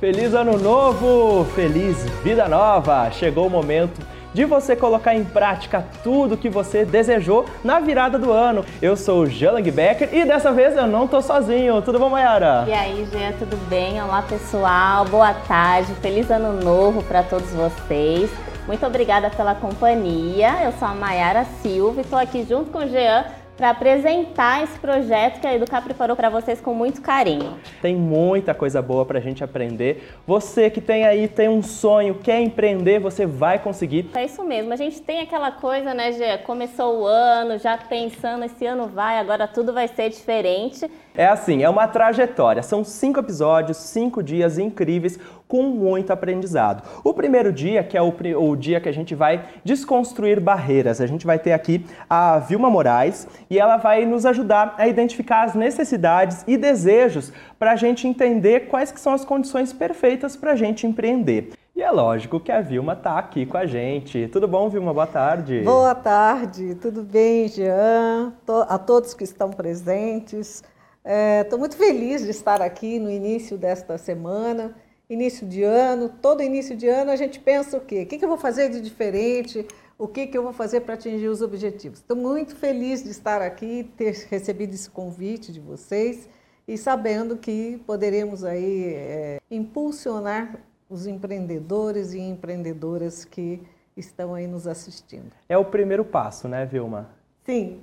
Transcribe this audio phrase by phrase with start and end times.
[0.00, 1.44] Feliz ano novo!
[1.54, 3.10] Feliz vida nova!
[3.10, 4.00] Chegou o momento
[4.32, 8.64] de você colocar em prática tudo que você desejou na virada do ano.
[8.80, 11.82] Eu sou o Jean Becker e dessa vez eu não tô sozinho.
[11.82, 12.64] Tudo bom, Mayara?
[12.66, 14.00] E aí, Jean, tudo bem?
[14.00, 15.04] Olá, pessoal.
[15.04, 15.92] Boa tarde.
[15.96, 18.30] Feliz ano novo para todos vocês.
[18.66, 20.64] Muito obrigada pela companhia.
[20.64, 23.26] Eu sou a Mayara Silva e estou aqui junto com o Jean
[23.60, 27.58] para apresentar esse projeto que a Educar preparou para vocês com muito carinho.
[27.82, 30.14] Tem muita coisa boa para a gente aprender.
[30.26, 34.08] Você que tem aí, tem um sonho, quer empreender, você vai conseguir.
[34.14, 36.38] É isso mesmo, a gente tem aquela coisa, né, Gê?
[36.38, 40.90] Começou o ano, já pensando, esse ano vai, agora tudo vai ser diferente.
[41.14, 42.62] É assim, é uma trajetória.
[42.62, 45.18] São cinco episódios, cinco dias incríveis
[45.50, 46.84] com muito aprendizado.
[47.02, 51.08] O primeiro dia, que é o, o, dia que a gente vai desconstruir barreiras, a
[51.08, 55.56] gente vai ter aqui a Vilma Moraes e ela vai nos ajudar a identificar as
[55.56, 60.56] necessidades e desejos para a gente entender quais que são as condições perfeitas para a
[60.56, 61.50] gente empreender.
[61.74, 64.28] E é lógico que a Vilma está aqui com a gente.
[64.28, 64.94] Tudo bom, Vilma?
[64.94, 65.62] Boa tarde.
[65.62, 68.34] Boa tarde, tudo bem, Jean?
[68.68, 70.62] A todos que estão presentes.
[71.02, 74.76] Estou é, muito feliz de estar aqui no início desta semana,
[75.10, 76.08] início de ano.
[76.08, 78.02] Todo início de ano a gente pensa o quê?
[78.02, 79.66] O que, que eu vou fazer de diferente?
[79.98, 81.98] O que, que eu vou fazer para atingir os objetivos?
[81.98, 86.28] Estou muito feliz de estar aqui, ter recebido esse convite de vocês
[86.66, 90.56] e sabendo que poderemos aí é, impulsionar
[90.88, 93.62] os empreendedores e empreendedoras que
[93.96, 95.32] estão aí nos assistindo.
[95.48, 97.10] É o primeiro passo, né, Vilma?
[97.44, 97.80] Sim,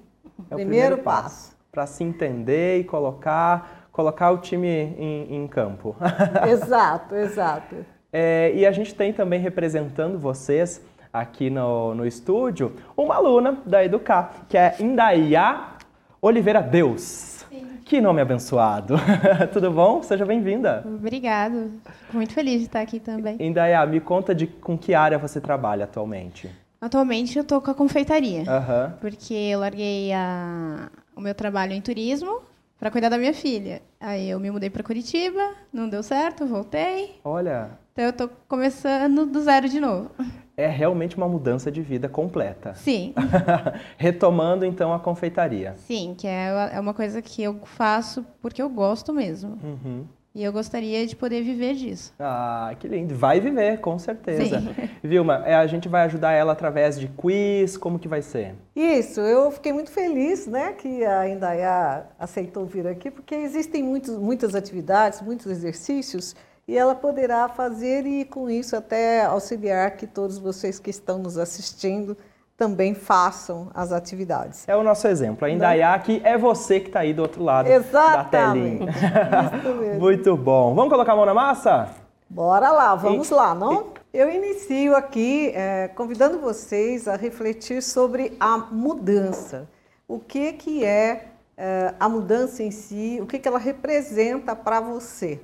[0.49, 1.49] é o primeiro, primeiro passo.
[1.49, 5.95] passo para se entender e colocar, colocar o time em, em campo.
[6.47, 7.75] exato, exato.
[8.13, 10.79] É, e a gente tem também representando vocês
[11.11, 15.77] aqui no, no estúdio uma aluna da Educar, que é Indaiá
[16.21, 17.43] Oliveira Deus.
[17.83, 18.95] Que nome abençoado.
[19.51, 20.03] Tudo bom?
[20.03, 20.83] Seja bem-vinda.
[20.85, 21.71] Obrigado.
[22.13, 23.37] Muito feliz de estar aqui também.
[23.39, 26.51] Indaiá, me conta de com que área você trabalha atualmente.
[26.79, 28.41] Atualmente eu tô com a confeitaria.
[28.41, 28.91] Uhum.
[28.99, 32.41] Porque eu larguei a, o meu trabalho em turismo
[32.79, 33.81] para cuidar da minha filha.
[33.99, 35.41] Aí eu me mudei para Curitiba,
[35.73, 37.15] não deu certo, voltei.
[37.23, 37.71] Olha.
[37.93, 40.11] Então eu tô começando do zero de novo.
[40.55, 42.73] É realmente uma mudança de vida completa.
[42.75, 43.13] Sim.
[43.97, 45.75] Retomando então a confeitaria.
[45.77, 49.57] Sim, que é, é uma coisa que eu faço porque eu gosto mesmo.
[49.63, 50.05] Uhum.
[50.37, 52.13] E eu gostaria de poder viver disso.
[52.19, 53.15] Ah, que lindo.
[53.15, 54.59] Vai viver, com certeza.
[54.61, 54.89] Sim.
[55.01, 58.53] Vilma, é, a gente vai ajudar ela através de quiz, como que vai ser?
[58.75, 64.15] Isso, eu fiquei muito feliz né, que a Indaiá aceitou vir aqui, porque existem muitos,
[64.15, 66.35] muitas atividades, muitos exercícios,
[66.67, 71.39] e ela poderá fazer e com isso até auxiliar que todos vocês que estão nos
[71.39, 72.15] assistindo
[72.57, 74.67] também façam as atividades.
[74.67, 75.47] É o nosso exemplo.
[75.47, 78.83] A que é você que está aí do outro lado Exatamente.
[78.83, 79.95] da telinha.
[79.99, 80.73] Muito bom.
[80.73, 81.89] Vamos colocar a mão na massa?
[82.27, 83.93] Bora lá, vamos e, lá, não?
[84.11, 89.69] Eu inicio aqui é, convidando vocês a refletir sobre a mudança.
[90.07, 94.79] O que, que é, é a mudança em si, o que, que ela representa para
[94.79, 95.39] você.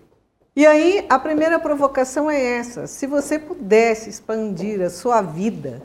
[0.55, 5.81] E aí, a primeira provocação é essa: se você pudesse expandir a sua vida,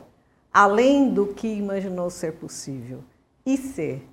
[0.59, 2.99] além do que imaginou ser possível
[3.45, 4.05] e ser.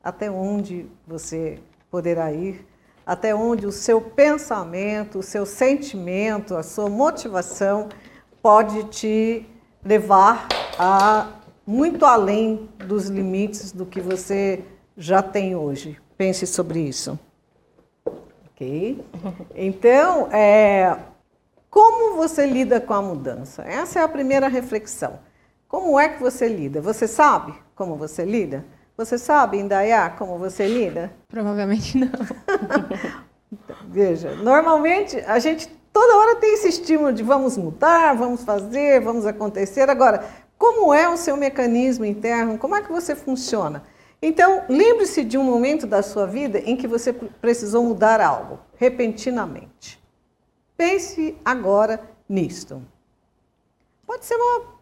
[0.00, 1.58] Até onde você
[1.90, 2.64] poderá ir,
[3.04, 7.88] até onde o seu pensamento, o seu sentimento, a sua motivação
[8.40, 9.44] pode te
[9.84, 10.46] levar
[10.78, 11.32] a
[11.66, 14.62] muito além dos limites do que você
[14.96, 16.00] já tem hoje.
[16.16, 17.18] Pense sobre isso.
[18.52, 19.04] Ok?
[19.56, 20.96] Então, é,
[21.68, 23.62] como você lida com a mudança?
[23.64, 25.18] Essa é a primeira reflexão.
[25.70, 26.80] Como é que você lida?
[26.80, 28.66] Você sabe como você lida?
[28.96, 31.12] Você sabe, Indaiá, como você lida?
[31.28, 32.10] Provavelmente não.
[33.86, 39.24] Veja, normalmente a gente toda hora tem esse estímulo de vamos mudar, vamos fazer, vamos
[39.24, 39.88] acontecer.
[39.88, 40.28] Agora,
[40.58, 42.58] como é o seu mecanismo interno?
[42.58, 43.84] Como é que você funciona?
[44.20, 50.02] Então, lembre-se de um momento da sua vida em que você precisou mudar algo, repentinamente.
[50.76, 52.82] Pense agora nisto.
[54.04, 54.79] Pode ser uma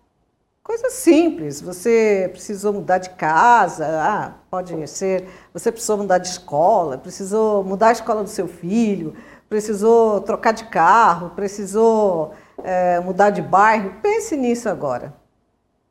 [0.69, 6.99] Coisa simples, você precisou mudar de casa, ah, pode ser, você precisou mudar de escola,
[6.99, 9.17] precisou mudar a escola do seu filho,
[9.49, 13.95] precisou trocar de carro, precisou é, mudar de bairro.
[14.03, 15.15] Pense nisso agora.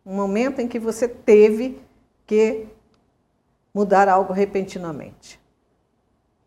[0.06, 1.82] Um momento em que você teve
[2.28, 2.68] que
[3.74, 5.40] mudar algo repentinamente.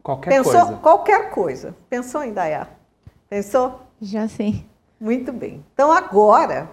[0.04, 0.76] Qualquer Pensou, coisa.
[0.76, 1.74] Qualquer coisa.
[1.88, 2.68] Pensou em Dayá?
[3.28, 3.80] Pensou?
[4.00, 4.64] Já sim.
[5.00, 5.64] Muito bem.
[5.74, 6.70] Então agora,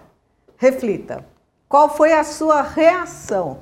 [0.56, 1.26] reflita.
[1.68, 3.58] Qual foi a sua reação?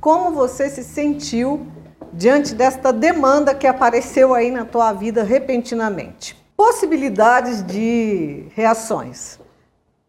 [0.00, 1.66] Como você se sentiu
[2.12, 6.36] diante desta demanda que apareceu aí na tua vida repentinamente?
[6.56, 9.38] possibilidades de reações.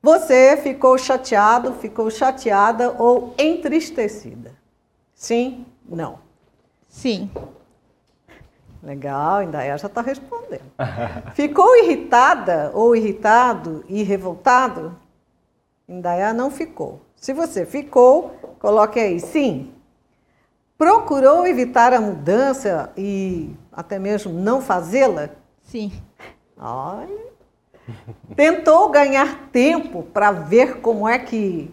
[0.01, 4.53] Você ficou chateado, ficou chateada ou entristecida?
[5.13, 5.65] Sim?
[5.88, 6.19] Não?
[6.88, 7.29] Sim.
[8.81, 10.71] Legal, Indaiá já está respondendo.
[11.33, 14.95] Ficou irritada ou irritado e revoltado?
[15.89, 17.01] Indaiá não ficou.
[17.17, 19.73] Se você ficou, coloque aí sim.
[20.77, 25.29] Procurou evitar a mudança e até mesmo não fazê-la?
[25.63, 25.91] Sim.
[26.57, 27.27] Olha.
[28.35, 31.71] Tentou ganhar tempo para ver como é que.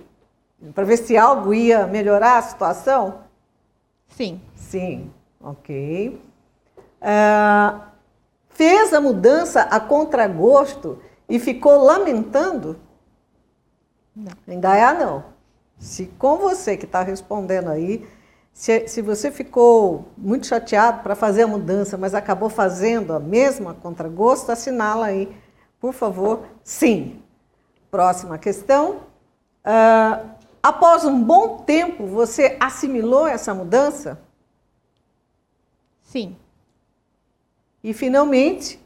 [0.74, 3.20] para ver se algo ia melhorar a situação?
[4.08, 4.40] Sim.
[4.54, 6.20] Sim, ok.
[7.02, 7.80] Uh,
[8.48, 12.78] fez a mudança a contragosto e ficou lamentando?
[14.16, 14.32] Não.
[14.48, 15.33] Ainda é não.
[15.84, 18.08] Se com você que está respondendo aí,
[18.54, 23.74] se, se você ficou muito chateado para fazer a mudança, mas acabou fazendo a mesma
[23.74, 25.30] contragosto, assinala aí,
[25.78, 27.20] por favor, sim.
[27.90, 29.00] Próxima questão.
[29.62, 30.26] Uh,
[30.62, 34.18] após um bom tempo, você assimilou essa mudança?
[36.02, 36.34] Sim.
[37.82, 38.80] E finalmente,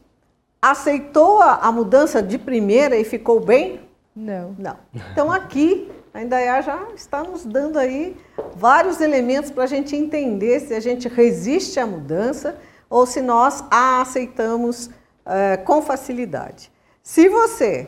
[0.61, 3.87] aceitou a, a mudança de primeira e ficou bem?
[4.13, 4.53] Não.
[4.59, 4.77] Não.
[4.93, 8.17] Então aqui a Indaiá já está nos dando aí
[8.55, 12.57] vários elementos para a gente entender se a gente resiste à mudança
[12.89, 14.89] ou se nós a aceitamos
[15.25, 16.71] é, com facilidade.
[17.03, 17.87] Se você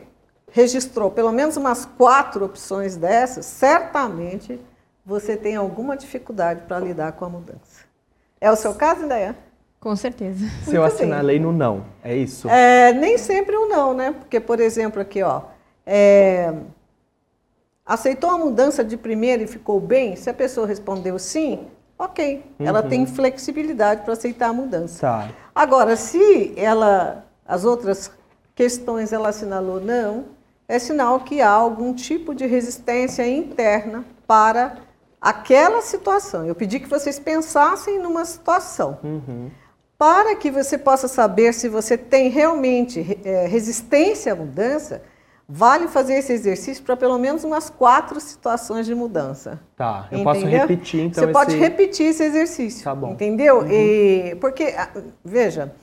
[0.52, 4.60] registrou pelo menos umas quatro opções dessas, certamente
[5.06, 7.86] você tem alguma dificuldade para lidar com a mudança.
[8.40, 9.36] É o seu caso, Indaiá?
[9.80, 10.46] Com certeza.
[10.64, 12.48] Se eu assinalei no não, é isso?
[12.48, 14.12] É, nem sempre o não, né?
[14.12, 15.42] Porque, por exemplo, aqui, ó,
[15.86, 16.54] é,
[17.86, 20.16] aceitou a mudança de primeira e ficou bem?
[20.16, 21.68] Se a pessoa respondeu sim,
[21.98, 22.44] ok.
[22.60, 22.66] Uhum.
[22.66, 25.02] Ela tem flexibilidade para aceitar a mudança.
[25.02, 25.30] Tá.
[25.54, 28.12] Agora, se ela, as outras
[28.56, 30.26] questões ela assinalou não,
[30.68, 34.78] é sinal que há algum tipo de resistência interna para
[35.20, 36.46] aquela situação.
[36.46, 38.98] Eu pedi que vocês pensassem numa situação.
[39.04, 39.52] Uhum.
[39.98, 45.04] Para que você possa saber se você tem realmente é, resistência à mudança,
[45.54, 49.60] Vale fazer esse exercício para pelo menos umas quatro situações de mudança.
[49.76, 50.24] Tá, eu Entendeu?
[50.24, 51.34] posso repetir então Você esse...
[51.34, 52.86] pode repetir esse exercício.
[52.86, 53.12] Tá bom.
[53.12, 53.60] Entendeu?
[53.60, 53.70] Uhum.
[53.70, 54.74] E, porque,
[55.26, 55.76] veja,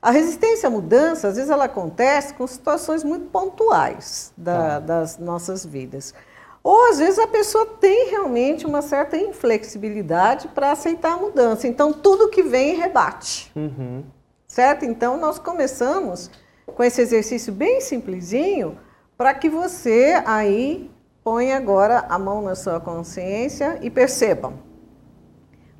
[0.00, 4.78] a resistência à mudança, às vezes ela acontece com situações muito pontuais da, tá.
[4.78, 6.14] das nossas vidas.
[6.62, 11.66] Ou às vezes a pessoa tem realmente uma certa inflexibilidade para aceitar a mudança.
[11.66, 13.50] Então tudo que vem rebate.
[13.56, 14.04] Uhum.
[14.46, 14.84] Certo?
[14.84, 16.30] Então nós começamos
[16.64, 18.78] com esse exercício bem simplesinho
[19.16, 20.90] para que você aí
[21.24, 24.52] ponha agora a mão na sua consciência e perceba.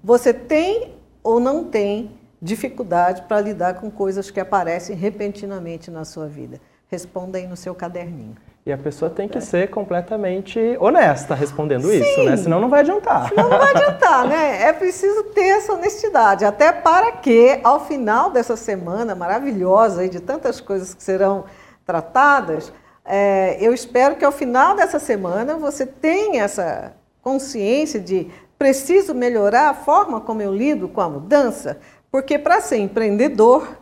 [0.02, 6.26] Você tem ou não tem dificuldade para lidar com coisas que aparecem repentinamente na sua
[6.26, 6.60] vida?
[6.88, 8.36] Responda aí no seu caderninho.
[8.64, 12.00] E a pessoa tem que ser completamente honesta respondendo Sim.
[12.00, 12.36] isso, né?
[12.36, 13.28] Senão não vai adiantar.
[13.28, 14.62] Senão não vai adiantar, né?
[14.62, 20.18] É preciso ter essa honestidade, até para que, ao final dessa semana maravilhosa aí de
[20.18, 21.44] tantas coisas que serão
[21.84, 22.72] tratadas,
[23.06, 29.70] é, eu espero que ao final dessa semana você tenha essa consciência de preciso melhorar
[29.70, 31.78] a forma como eu lido com a mudança,
[32.10, 33.78] porque para ser empreendedor,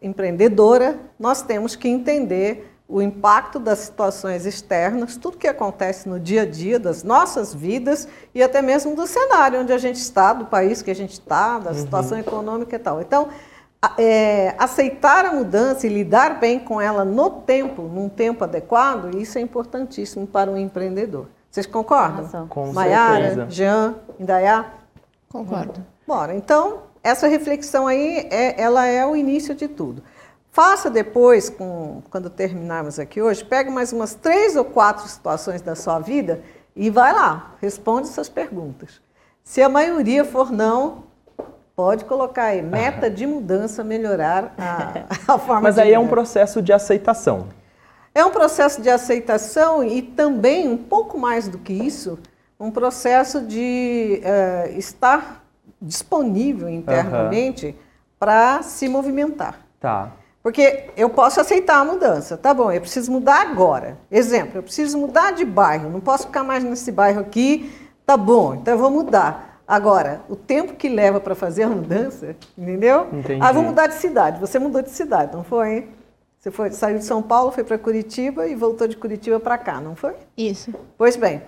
[0.00, 6.42] empreendedora, nós temos que entender o impacto das situações externas, tudo que acontece no dia
[6.42, 10.46] a dia das nossas vidas e até mesmo do cenário onde a gente está, do
[10.46, 11.76] país que a gente está, da uhum.
[11.76, 13.00] situação econômica e tal.
[13.00, 13.28] Então,
[13.98, 19.38] é, aceitar a mudança e lidar bem com ela no tempo, num tempo adequado, isso
[19.38, 21.26] é importantíssimo para um empreendedor.
[21.50, 22.46] Vocês concordam?
[22.48, 23.50] Com Maiara, certeza.
[23.50, 24.72] Jean, Indaiá?
[25.28, 25.84] Concordo.
[26.06, 30.02] Bora, então, essa reflexão aí, é, ela é o início de tudo.
[30.50, 35.74] Faça depois, com, quando terminarmos aqui hoje, pegue mais umas três ou quatro situações da
[35.74, 36.42] sua vida
[36.74, 39.00] e vai lá, responde essas perguntas.
[39.44, 41.04] Se a maioria for não,
[41.76, 45.04] Pode colocar aí, meta de mudança, melhorar a,
[45.34, 47.48] a forma Mas aí é um processo de aceitação.
[48.14, 52.18] É um processo de aceitação e também, um pouco mais do que isso,
[52.58, 55.44] um processo de uh, estar
[55.80, 57.74] disponível internamente uhum.
[58.18, 59.60] para se movimentar.
[59.78, 60.12] Tá.
[60.42, 63.98] Porque eu posso aceitar a mudança, tá bom, eu preciso mudar agora.
[64.10, 67.70] Exemplo, eu preciso mudar de bairro, não posso ficar mais nesse bairro aqui,
[68.06, 69.45] tá bom, então eu vou mudar.
[69.66, 73.08] Agora, o tempo que leva para fazer a mudança, entendeu?
[73.12, 73.40] Entendi.
[73.42, 74.40] Ah, vou mudar de cidade.
[74.40, 75.68] Você mudou de cidade, não foi?
[75.74, 75.88] Hein?
[76.38, 79.80] Você foi, saiu de São Paulo, foi para Curitiba e voltou de Curitiba para cá,
[79.80, 80.14] não foi?
[80.36, 80.72] Isso.
[80.96, 81.42] Pois bem.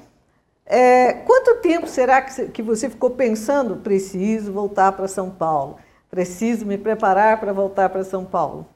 [0.66, 5.76] É, quanto tempo será que, que você ficou pensando, preciso voltar para São Paulo?
[6.10, 8.66] Preciso me preparar para voltar para São Paulo?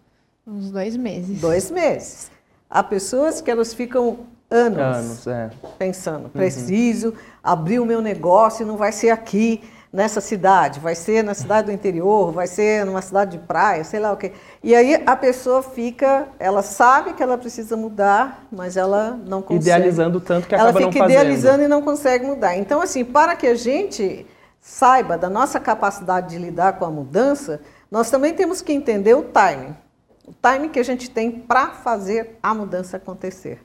[0.47, 1.41] Uns dois meses.
[1.41, 2.31] Dois meses.
[2.71, 4.21] Há pessoas que elas ficam
[4.53, 5.51] anos, Anos, é.
[5.79, 11.35] pensando, preciso abrir o meu negócio, não vai ser aqui nessa cidade, vai ser na
[11.35, 14.33] cidade do interior, vai ser numa cidade de praia, sei lá o quê.
[14.63, 19.65] E aí a pessoa fica, ela sabe que ela precisa mudar, mas ela não consegue.
[19.65, 21.11] Idealizando tanto que ela acaba fica não fazendo.
[21.11, 22.57] idealizando e não consegue mudar.
[22.57, 24.27] Então, assim, para que a gente
[24.63, 29.23] saiba da nossa capacidade de lidar com a mudança, nós também temos que entender o
[29.25, 29.77] timing.
[30.27, 33.61] O timing que a gente tem para fazer a mudança acontecer.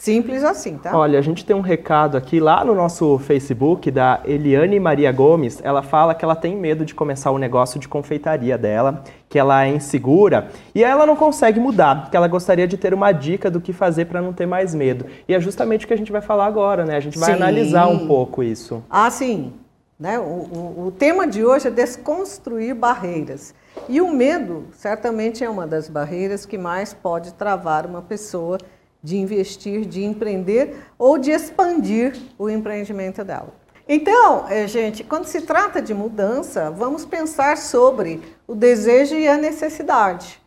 [0.00, 0.96] Simples assim, tá?
[0.96, 5.60] Olha, a gente tem um recado aqui lá no nosso Facebook da Eliane Maria Gomes.
[5.62, 9.62] Ela fala que ela tem medo de começar o negócio de confeitaria dela, que ela
[9.62, 13.60] é insegura e ela não consegue mudar, que ela gostaria de ter uma dica do
[13.60, 15.04] que fazer para não ter mais medo.
[15.28, 16.96] E é justamente o que a gente vai falar agora, né?
[16.96, 17.36] A gente vai Sim.
[17.36, 18.82] analisar um pouco isso.
[18.88, 19.52] Ah, sim.
[19.98, 20.18] Né?
[20.18, 23.54] O, o, o tema de hoje é desconstruir barreiras.
[23.86, 28.56] E o medo, certamente, é uma das barreiras que mais pode travar uma pessoa
[29.02, 33.54] de investir, de empreender ou de expandir o empreendimento dela.
[33.88, 39.36] Então, eh, gente, quando se trata de mudança, vamos pensar sobre o desejo e a
[39.36, 40.40] necessidade.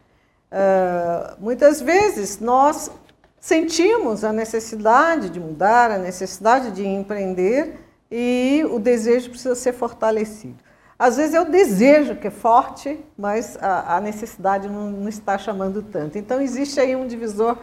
[0.56, 2.92] Ah, muitas vezes nós
[3.40, 7.80] sentimos a necessidade de mudar, a necessidade de empreender
[8.12, 10.64] e o desejo precisa ser fortalecido.
[10.98, 15.40] Às vezes é o desejo que é forte, mas a, a necessidade não, não está
[15.40, 16.20] chamando tanto.
[16.20, 17.58] Então existe aí um divisor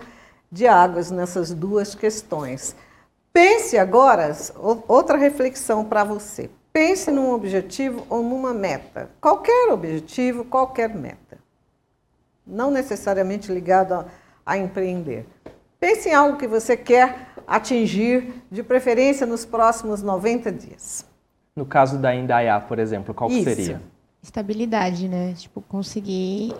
[0.50, 2.74] de águas nessas duas questões.
[3.32, 4.36] Pense agora,
[4.88, 6.50] outra reflexão para você.
[6.72, 9.10] Pense num objetivo ou numa meta.
[9.20, 11.38] Qualquer objetivo, qualquer meta.
[12.46, 14.04] Não necessariamente ligado a,
[14.44, 15.26] a empreender.
[15.78, 21.04] Pense em algo que você quer atingir, de preferência nos próximos 90 dias.
[21.56, 23.44] No caso da Indaiá, por exemplo, qual Isso.
[23.44, 23.82] seria?
[24.22, 25.34] Estabilidade, né?
[25.36, 26.54] Tipo, conseguir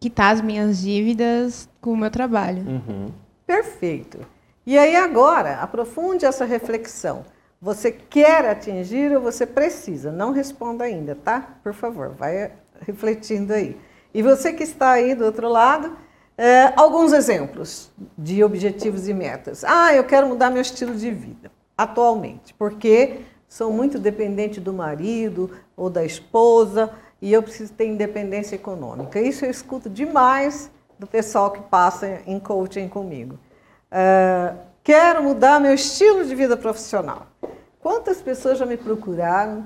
[0.00, 2.62] quitar as minhas dívidas com o meu trabalho.
[2.66, 3.12] Uhum.
[3.46, 4.18] Perfeito.
[4.66, 7.24] E aí agora, aprofunde essa reflexão.
[7.60, 10.10] Você quer atingir ou você precisa?
[10.10, 11.58] Não responda ainda, tá?
[11.62, 13.76] Por favor, vai refletindo aí.
[14.14, 15.94] E você que está aí do outro lado,
[16.38, 19.62] é, alguns exemplos de objetivos e metas.
[19.62, 25.50] Ah, eu quero mudar meu estilo de vida atualmente, porque sou muito dependente do marido
[25.76, 26.90] ou da esposa
[27.20, 29.20] e eu preciso ter independência econômica.
[29.20, 33.38] Isso eu escuto demais do pessoal que passa em coaching comigo.
[33.90, 37.26] Ah, quero mudar meu estilo de vida profissional.
[37.80, 39.64] Quantas pessoas já me procuraram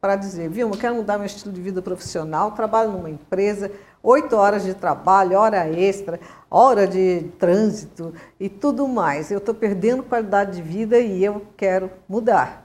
[0.00, 4.62] para dizer, eu quero mudar meu estilo de vida profissional, trabalho numa empresa, oito horas
[4.62, 6.20] de trabalho, hora extra,
[6.50, 9.30] hora de trânsito e tudo mais.
[9.30, 12.63] Eu estou perdendo qualidade de vida e eu quero mudar.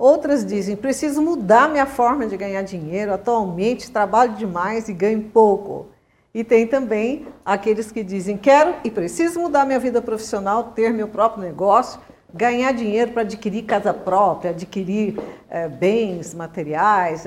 [0.00, 5.88] Outras dizem, preciso mudar minha forma de ganhar dinheiro, atualmente trabalho demais e ganho pouco.
[6.32, 11.06] E tem também aqueles que dizem, quero e preciso mudar minha vida profissional, ter meu
[11.06, 12.00] próprio negócio,
[12.32, 17.26] ganhar dinheiro para adquirir casa própria, adquirir eh, bens materiais,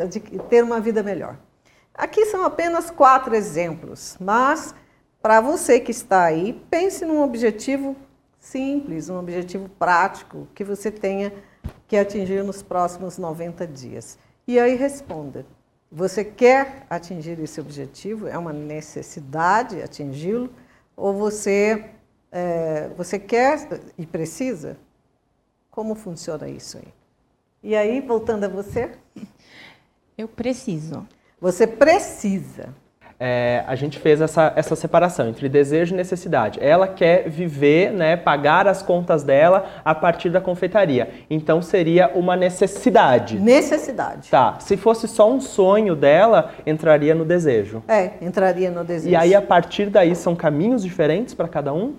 [0.49, 1.37] ter uma vida melhor.
[1.93, 4.73] Aqui são apenas quatro exemplos, mas
[5.21, 7.95] para você que está aí, pense num objetivo
[8.39, 11.31] simples, um objetivo prático que você tenha
[11.93, 14.17] que atingir nos próximos 90 dias.
[14.47, 15.45] E aí responda:
[15.91, 18.27] você quer atingir esse objetivo?
[18.27, 20.49] É uma necessidade atingi-lo?
[20.97, 21.91] Ou você,
[22.31, 23.59] eh, você quer
[23.95, 24.75] e precisa?
[25.69, 26.87] Como funciona isso aí?
[27.61, 28.91] E aí, voltando a você,
[30.17, 31.07] Eu preciso.
[31.39, 32.73] você precisa.
[33.19, 36.59] É, a gente fez essa, essa separação entre desejo e necessidade.
[36.61, 41.09] Ela quer viver, né, pagar as contas dela a partir da confeitaria.
[41.29, 43.39] Então seria uma necessidade.
[43.39, 44.29] Necessidade.
[44.29, 47.83] Tá, se fosse só um sonho dela, entraria no desejo.
[47.87, 49.11] É, entraria no desejo.
[49.11, 51.95] E aí, a partir daí, são caminhos diferentes para cada um?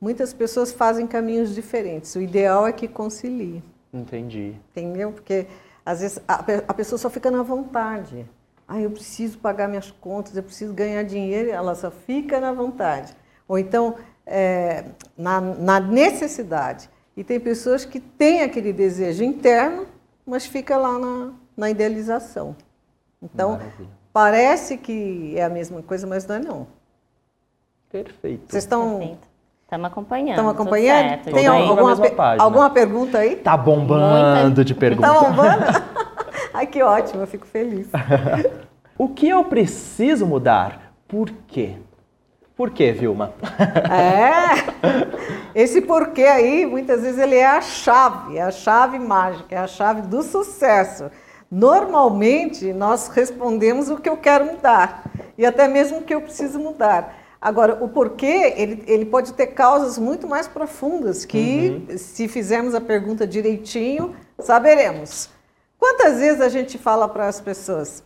[0.00, 2.14] Muitas pessoas fazem caminhos diferentes.
[2.14, 3.62] O ideal é que concilie,
[3.92, 4.54] Entendi.
[4.70, 5.12] entendeu?
[5.12, 5.46] Porque
[5.86, 8.26] às vezes a, a pessoa só fica na vontade.
[8.66, 13.14] Ah, eu preciso pagar minhas contas, eu preciso ganhar dinheiro, ela só fica na vontade.
[13.46, 13.94] Ou então,
[14.26, 14.84] é,
[15.16, 16.88] na, na necessidade.
[17.16, 19.86] E tem pessoas que têm aquele desejo interno,
[20.26, 22.56] mas fica lá na, na idealização.
[23.22, 23.88] Então, Maravilha.
[24.12, 26.66] parece que é a mesma coisa, mas não é não.
[27.90, 28.50] Perfeito.
[28.50, 29.28] Vocês estão Perfeito.
[29.64, 30.28] Estamos acompanhando.
[30.30, 31.08] estão tudo acompanhando?
[31.08, 31.32] certo.
[31.32, 31.96] Tem alguma,
[32.38, 33.36] alguma pergunta aí?
[33.36, 35.12] Tá bombando Muita- de perguntas.
[35.12, 35.64] Tá bombando?
[36.54, 37.88] Ai, que ótimo, eu fico feliz.
[38.96, 40.94] O que eu preciso mudar?
[41.08, 41.78] Por quê?
[42.56, 43.34] Por quê, Vilma?
[43.90, 49.58] É, esse porquê aí, muitas vezes ele é a chave, é a chave mágica, é
[49.58, 51.10] a chave do sucesso.
[51.50, 55.10] Normalmente, nós respondemos o que eu quero mudar.
[55.36, 57.16] e até mesmo que eu preciso mudar.
[57.40, 61.98] Agora, o porquê, ele, ele pode ter causas muito mais profundas que, uhum.
[61.98, 65.33] se fizermos a pergunta direitinho, saberemos.
[65.84, 68.02] Quantas vezes a gente fala para as pessoas,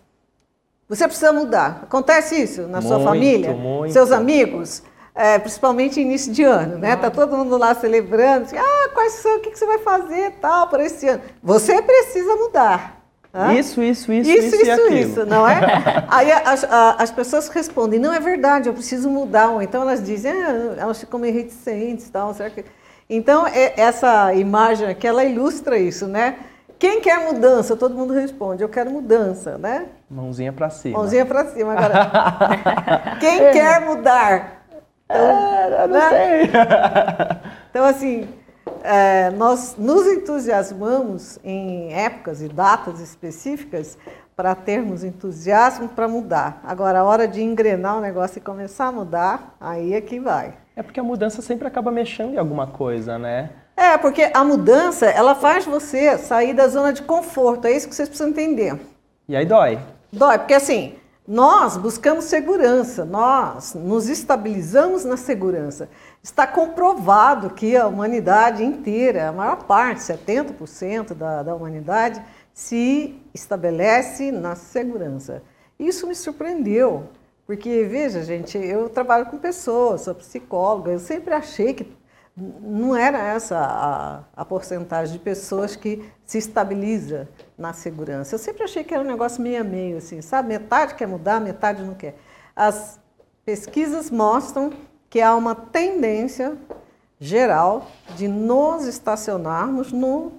[0.88, 1.82] você precisa mudar.
[1.84, 3.52] Acontece isso na muito, sua família?
[3.52, 3.92] Muito.
[3.92, 4.82] Seus amigos?
[5.14, 6.96] É, principalmente início de ano, né?
[6.96, 10.32] Tá todo mundo lá celebrando, assim, ah, quais são, o que, que você vai fazer
[10.40, 11.22] tal para esse ano?
[11.40, 13.00] Você precisa mudar.
[13.32, 13.52] Hã?
[13.54, 15.60] Isso, isso, isso, isso, isso, isso, isso, não é?
[16.10, 16.64] Aí as,
[16.98, 19.50] as, pessoas respondem, não é verdade, eu preciso mudar.
[19.50, 22.64] Ou então elas dizem, ah, elas ficam meio reticentes, tal, será que...
[23.08, 26.38] Então é, essa imagem aqui, ela ilustra isso, né?
[26.78, 27.76] Quem quer mudança?
[27.76, 29.86] Todo mundo responde, eu quero mudança, né?
[30.08, 30.98] Mãozinha para cima.
[30.98, 33.16] Mãozinha para cima agora.
[33.18, 33.50] Quem é.
[33.50, 34.62] quer mudar?
[35.04, 36.10] Então, é, não né?
[36.10, 36.50] sei.
[37.70, 38.28] Então assim,
[38.82, 43.98] é, nós nos entusiasmamos em épocas e datas específicas
[44.34, 46.60] para termos entusiasmo para mudar.
[46.64, 50.54] Agora, a hora de engrenar o negócio e começar a mudar, aí é que vai.
[50.76, 53.50] É porque a mudança sempre acaba mexendo em alguma coisa, né?
[53.88, 57.66] É, porque a mudança, ela faz você sair da zona de conforto.
[57.66, 58.78] É isso que vocês precisam entender.
[59.26, 59.78] E aí dói.
[60.12, 60.94] Dói, porque assim,
[61.26, 65.88] nós buscamos segurança, nós nos estabilizamos na segurança.
[66.22, 74.30] Está comprovado que a humanidade inteira, a maior parte, 70% da, da humanidade, se estabelece
[74.30, 75.42] na segurança.
[75.78, 77.04] Isso me surpreendeu,
[77.46, 81.84] porque, veja, gente, eu trabalho com pessoas, sou psicóloga, eu sempre achei que
[82.60, 88.34] não era essa a, a porcentagem de pessoas que se estabiliza na segurança.
[88.34, 90.48] Eu sempre achei que era um negócio meio a meio, assim, sabe?
[90.48, 92.16] Metade quer mudar, metade não quer.
[92.54, 93.00] As
[93.44, 94.72] pesquisas mostram
[95.10, 96.56] que há uma tendência
[97.18, 100.32] geral de nos estacionarmos no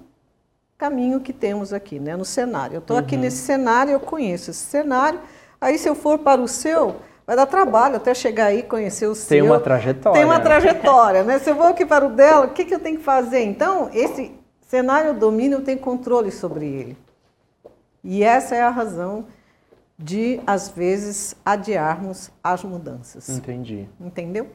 [0.78, 2.16] caminho que temos aqui, né?
[2.16, 2.76] no cenário.
[2.76, 3.02] Eu estou uhum.
[3.02, 5.20] aqui nesse cenário, eu conheço esse cenário,
[5.60, 6.96] aí se eu for para o seu,
[7.26, 9.28] vai dar trabalho até chegar aí conhecer o seu.
[9.28, 10.18] Tem uma trajetória.
[10.18, 11.38] Tem uma trajetória, né?
[11.38, 13.42] Se eu vou aqui para o dela, o que, que eu tenho que fazer?
[13.42, 14.32] Então, esse
[14.68, 16.96] cenário domínio eu tenho controle sobre ele.
[18.02, 19.26] E essa é a razão
[19.98, 23.28] de, às vezes, adiarmos as mudanças.
[23.28, 23.86] Entendi.
[24.00, 24.48] Entendeu?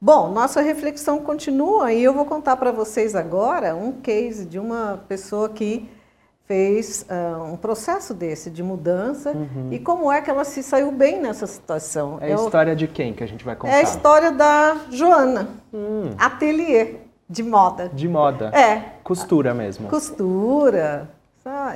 [0.00, 5.04] Bom, nossa reflexão continua e eu vou contar para vocês agora um case de uma
[5.06, 5.88] pessoa que
[6.50, 9.68] fez uh, um processo desse de mudança uhum.
[9.70, 12.18] e como é que ela se saiu bem nessa situação.
[12.20, 13.72] É a Eu, história de quem que a gente vai contar?
[13.72, 16.10] É a história da Joana, hum.
[16.18, 16.96] ateliê
[17.28, 17.88] de moda.
[17.94, 18.48] De moda.
[18.48, 18.82] É.
[19.04, 19.88] Costura mesmo.
[19.88, 21.08] Costura.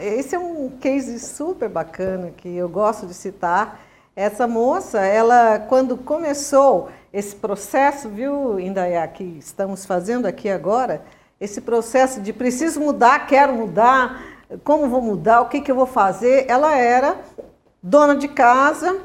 [0.03, 3.81] Esse é um case super bacana que eu gosto de citar.
[4.17, 11.05] Essa moça, ela quando começou esse processo, viu, Indaiá, que estamos fazendo aqui agora,
[11.41, 15.87] esse processo de preciso mudar, quero mudar, como vou mudar, o que, que eu vou
[15.87, 16.47] fazer.
[16.49, 17.21] Ela era
[17.83, 19.01] dona de casa,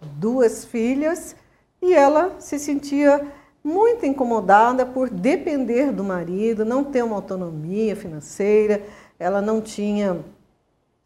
[0.00, 1.36] duas filhas,
[1.80, 3.26] e ela se sentia
[3.62, 8.82] muito incomodada por depender do marido, não ter uma autonomia financeira,
[9.18, 10.20] ela não tinha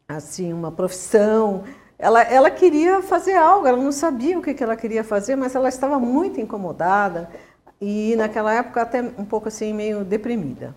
[0.08, 1.64] assim uma profissão.
[1.98, 5.54] Ela, ela queria fazer algo, ela não sabia o que, que ela queria fazer, mas
[5.54, 7.30] ela estava muito incomodada
[7.80, 10.74] e naquela época até um pouco assim meio deprimida.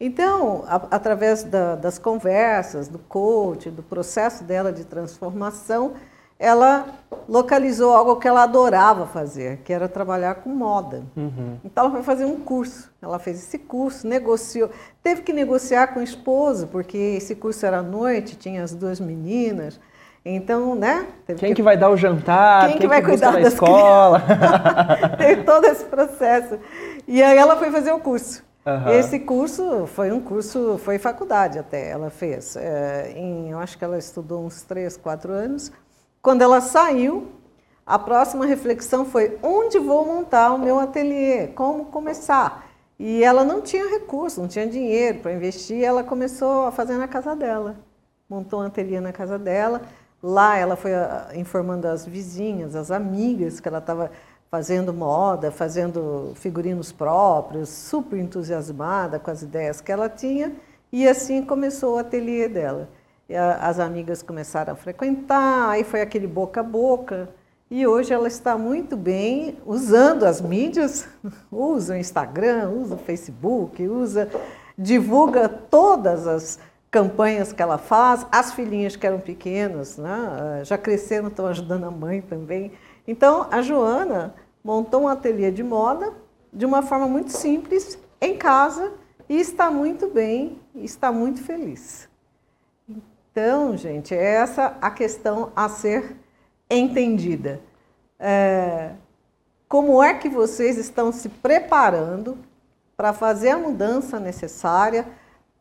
[0.00, 5.92] Então, a, através da, das conversas, do coach, do processo dela de transformação,
[6.38, 6.86] ela
[7.28, 11.02] localizou algo que ela adorava fazer, que era trabalhar com moda.
[11.14, 11.58] Uhum.
[11.62, 12.90] Então ela foi fazer um curso.
[13.02, 14.70] Ela fez esse curso, negociou,
[15.02, 18.98] teve que negociar com o esposo, porque esse curso era à noite, tinha as duas
[18.98, 19.78] meninas.
[20.24, 21.06] Então, né?
[21.26, 21.56] quem que...
[21.56, 22.62] que vai dar o jantar?
[22.62, 24.22] Quem, quem que vai que cuidar da escola?
[25.18, 26.58] teve todo esse processo.
[27.06, 28.42] E aí ela foi fazer o curso.
[28.70, 28.92] Uhum.
[28.92, 32.56] Esse curso foi um curso, foi faculdade até, ela fez.
[32.56, 35.72] É, em, eu acho que ela estudou uns três, quatro anos.
[36.22, 37.28] Quando ela saiu,
[37.84, 42.66] a próxima reflexão foi onde vou montar o meu ateliê, como começar.
[42.98, 47.08] E ela não tinha recurso, não tinha dinheiro para investir, ela começou a fazer na
[47.08, 47.76] casa dela.
[48.28, 49.82] Montou um ateliê na casa dela.
[50.22, 54.10] Lá ela foi ah, informando as vizinhas, as amigas que ela estava
[54.50, 60.52] fazendo moda, fazendo figurinos próprios, super entusiasmada com as ideias que ela tinha,
[60.92, 62.88] e assim começou o ateliê dela.
[63.60, 67.28] as amigas começaram a frequentar, aí foi aquele boca a boca,
[67.70, 71.06] e hoje ela está muito bem usando as mídias,
[71.52, 74.28] usa o Instagram, usa o Facebook, usa,
[74.76, 76.58] divulga todas as
[76.90, 81.90] campanhas que ela faz, as filhinhas que eram pequenas, né, já cresceram, estão ajudando a
[81.92, 82.72] mãe também.
[83.10, 86.12] Então, a Joana montou um ateliê de moda
[86.52, 88.92] de uma forma muito simples, em casa,
[89.28, 92.08] e está muito bem, está muito feliz.
[92.88, 96.14] Então, gente, é essa a questão a ser
[96.70, 97.60] entendida.
[98.16, 98.92] É,
[99.68, 102.38] como é que vocês estão se preparando
[102.96, 105.04] para fazer a mudança necessária,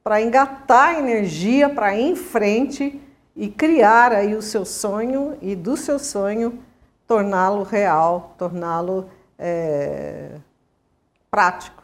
[0.04, 3.02] para engatar energia para ir em frente
[3.36, 6.69] e criar aí o seu sonho e do seu sonho
[7.10, 10.38] torná-lo real, torná-lo é,
[11.32, 11.84] prático,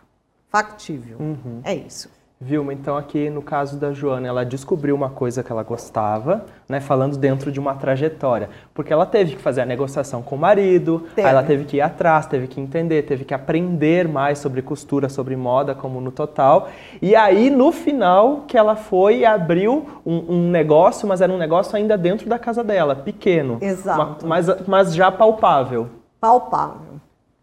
[0.49, 1.17] factível.
[1.17, 1.61] Uhum.
[1.63, 2.11] É isso.
[2.45, 6.79] Vilma, então aqui no caso da Joana, ela descobriu uma coisa que ela gostava, né,
[6.79, 11.07] falando dentro de uma trajetória, porque ela teve que fazer a negociação com o marido,
[11.17, 15.09] aí ela teve que ir atrás, teve que entender, teve que aprender mais sobre costura,
[15.09, 16.69] sobre moda, como no total,
[17.01, 21.37] e aí no final que ela foi e abriu um, um negócio, mas era um
[21.39, 24.27] negócio ainda dentro da casa dela, pequeno, Exato.
[24.27, 25.87] mas, mas já palpável.
[26.21, 26.94] Palpável.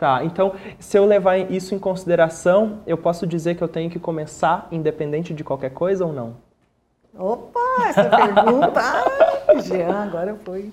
[0.02, 4.00] Tá, então se eu levar isso em consideração, eu posso dizer que eu tenho que
[4.00, 6.34] começar independente de qualquer coisa ou não?
[7.16, 8.80] Opa, essa pergunta.
[9.46, 10.72] Ai, Jean, agora foi.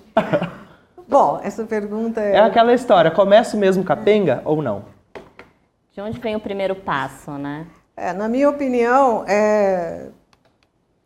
[1.06, 2.32] Bom, essa pergunta é.
[2.32, 4.86] É aquela história, começo mesmo capenga ou não?
[5.92, 7.68] De onde vem o primeiro passo, né?
[7.96, 10.08] É, na minha opinião, é,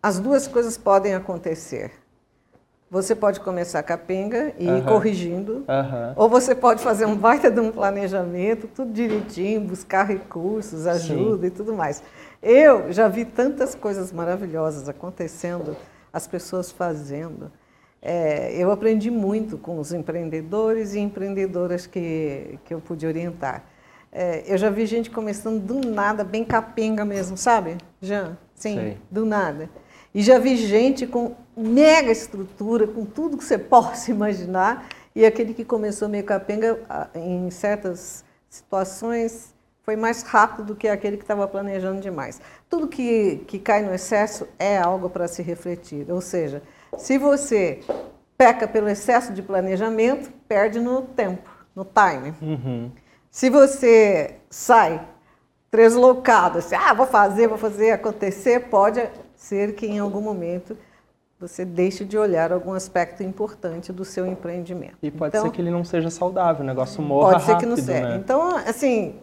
[0.02, 1.92] as duas coisas podem acontecer.
[2.90, 4.86] Você pode começar capenga e ir Aham.
[4.86, 6.12] corrigindo, Aham.
[6.16, 11.50] ou você pode fazer um baita de um planejamento, tudo direitinho, buscar recursos, ajuda e
[11.50, 12.02] tudo mais.
[12.42, 15.76] Eu já vi tantas coisas maravilhosas acontecendo,
[16.12, 17.50] as pessoas fazendo.
[18.00, 23.64] É, eu aprendi muito com os empreendedores e empreendedoras que, que eu pude orientar.
[24.12, 28.36] É, eu já vi gente começando do nada, bem capenga mesmo, sabe, Jean?
[28.54, 28.98] Sim, Sei.
[29.10, 29.68] do nada.
[30.14, 35.54] E já vi gente com mega estrutura, com tudo que você possa imaginar, e aquele
[35.54, 36.78] que começou meio capenga,
[37.14, 42.40] em certas situações, foi mais rápido do que aquele que estava planejando demais.
[42.70, 46.10] Tudo que, que cai no excesso é algo para se refletir.
[46.10, 46.62] Ou seja,
[46.96, 47.80] se você
[48.36, 52.34] peca pelo excesso de planejamento, perde no tempo, no time.
[52.40, 52.90] Uhum.
[53.30, 55.06] Se você sai
[55.70, 60.76] deslocado, assim, ah, vou fazer, vou fazer acontecer, pode ser que em algum momento
[61.38, 64.96] você deixe de olhar algum aspecto importante do seu empreendimento.
[65.02, 67.60] E pode Então, ser que ele não seja saudável, o negócio morra Pode ser rápido,
[67.60, 68.08] que não seja.
[68.08, 68.16] né?
[68.16, 69.16] Então, assim,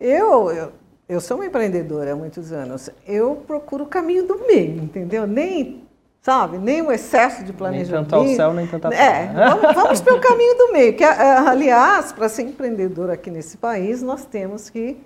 [0.00, 0.72] eu, eu,
[1.08, 2.90] eu sou uma empreendedora há muitos anos.
[3.06, 5.26] Eu procuro o caminho do meio, entendeu?
[5.26, 5.84] Nem,
[6.20, 8.08] sabe, nem o excesso de Nem planejamento.
[8.10, 8.96] tanto ao céu, nem tanto à É,
[9.26, 9.54] terra.
[9.54, 10.94] vamos, vamos pelo caminho do meio.
[10.96, 14.96] Que, ah, aliás, para ser empreendedor aqui nesse país, nós temos que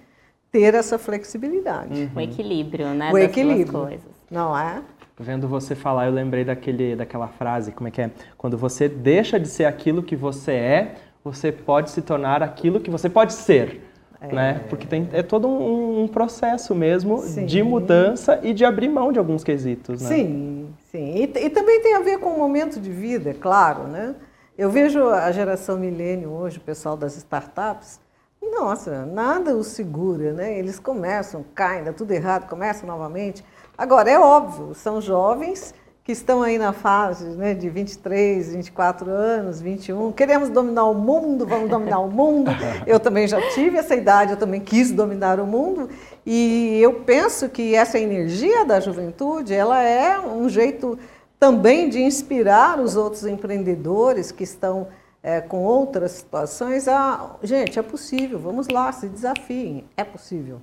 [0.51, 2.11] ter essa flexibilidade.
[2.15, 3.11] O equilíbrio, né?
[3.11, 3.79] O das equilíbrio.
[3.81, 4.11] coisas.
[4.31, 4.83] Não é?
[5.23, 8.11] Vendo você falar, eu lembrei daquele, daquela frase, como é que é?
[8.39, 12.91] Quando você deixa de ser aquilo que você é, você pode se tornar aquilo que
[12.91, 13.83] você pode ser.
[14.19, 14.63] Né?
[14.71, 17.45] Porque tem, é todo um, um processo mesmo Sim.
[17.45, 20.01] de mudança e de abrir mão de alguns quesitos.
[20.01, 20.09] Né?
[20.09, 21.15] Sim, sim.
[21.17, 24.15] E, e também tem a ver com o momento de vida, é claro, né?
[24.57, 28.01] Eu vejo a geração milênio hoje, o pessoal das startups,
[28.43, 30.59] nossa, nada os segura, né?
[30.59, 33.45] Eles começam, caem, dá tudo errado, começam novamente.
[33.81, 35.73] Agora, é óbvio, são jovens
[36.05, 41.47] que estão aí na fase né, de 23, 24 anos, 21, queremos dominar o mundo,
[41.47, 42.51] vamos dominar o mundo.
[42.87, 45.89] Eu também já tive essa idade, eu também quis dominar o mundo.
[46.27, 50.99] E eu penso que essa energia da juventude, ela é um jeito
[51.39, 54.89] também de inspirar os outros empreendedores que estão
[55.23, 60.61] é, com outras situações a, gente, é possível, vamos lá, se desafiem, é possível.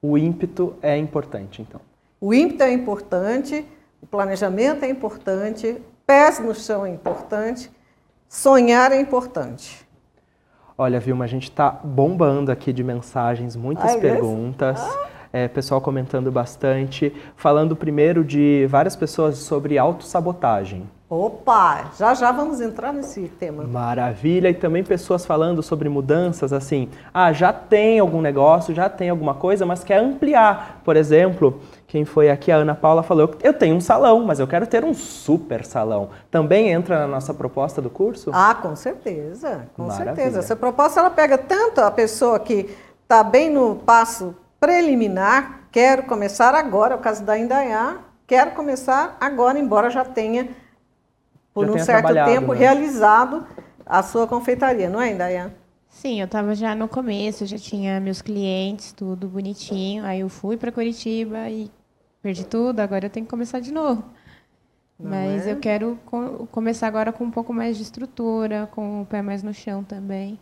[0.00, 1.80] O ímpeto é importante, então.
[2.20, 3.66] O ímpeto é importante,
[4.00, 7.70] o planejamento é importante, pés no chão é importante,
[8.28, 9.86] sonhar é importante.
[10.76, 14.00] Olha, Vilma, a gente está bombando aqui de mensagens, muitas Ai, yes.
[14.00, 14.80] perguntas.
[15.32, 17.12] É, pessoal comentando bastante.
[17.36, 20.88] Falando primeiro de várias pessoas sobre autossabotagem.
[21.10, 23.64] Opa, já já vamos entrar nesse tema.
[23.64, 24.50] Maravilha.
[24.50, 29.34] E também pessoas falando sobre mudanças, assim, ah, já tem algum negócio, já tem alguma
[29.34, 30.82] coisa, mas quer ampliar.
[30.84, 34.46] Por exemplo, quem foi aqui, a Ana Paula, falou, eu tenho um salão, mas eu
[34.46, 36.10] quero ter um super salão.
[36.30, 38.30] Também entra na nossa proposta do curso?
[38.34, 40.14] Ah, com certeza, com Maravilha.
[40.14, 40.38] certeza.
[40.40, 42.68] Essa proposta ela pega tanto a pessoa que
[43.02, 49.16] está bem no passo preliminar, quero começar agora, é o caso da Indaiá, quero começar
[49.18, 50.48] agora, embora já tenha,
[51.58, 52.58] por Já um certo tempo, né?
[52.58, 53.46] realizado
[53.86, 55.50] a sua confeitaria, não é, Indaiá?
[55.88, 60.04] Sim, eu estava já no começo, já tinha meus clientes, tudo bonitinho.
[60.04, 61.70] Aí eu fui para Curitiba e
[62.22, 64.04] perdi tudo, agora eu tenho que começar de novo.
[64.98, 65.52] Não Mas é?
[65.52, 69.42] eu quero co- começar agora com um pouco mais de estrutura, com o pé mais
[69.42, 70.38] no chão também.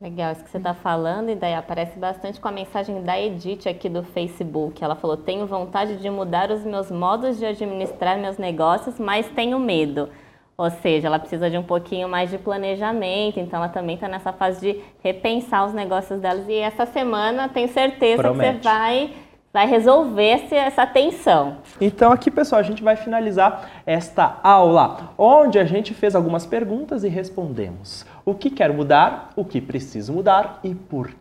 [0.00, 3.66] Legal, isso que você está falando, e daí aparece bastante com a mensagem da Edith
[3.68, 4.82] aqui do Facebook.
[4.84, 9.58] Ela falou: Tenho vontade de mudar os meus modos de administrar meus negócios, mas tenho
[9.58, 10.10] medo.
[10.56, 14.32] Ou seja, ela precisa de um pouquinho mais de planejamento, então ela também está nessa
[14.32, 16.48] fase de repensar os negócios delas.
[16.48, 18.58] E essa semana tenho certeza Promete.
[18.58, 19.12] que você vai
[19.52, 21.58] vai resolver essa tensão.
[21.80, 27.04] Então aqui, pessoal, a gente vai finalizar esta aula, onde a gente fez algumas perguntas
[27.04, 28.04] e respondemos.
[28.24, 31.14] O que quero mudar, o que preciso mudar e por